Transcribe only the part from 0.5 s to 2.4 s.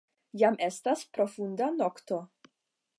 estas profunda nokto.